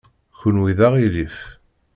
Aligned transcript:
Kenwi 0.39 0.71
d 0.77 0.79
aɣilif. 0.87 1.37